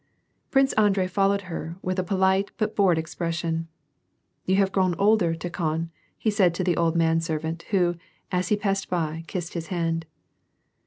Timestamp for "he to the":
6.53-6.75